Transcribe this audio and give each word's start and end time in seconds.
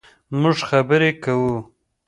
مونږ 0.39 0.57
خبرې 0.69 1.09
کوو 1.23 1.55